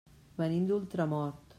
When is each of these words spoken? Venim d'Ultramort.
Venim 0.41 0.65
d'Ultramort. 0.71 1.41